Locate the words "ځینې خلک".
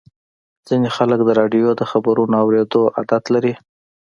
0.67-1.19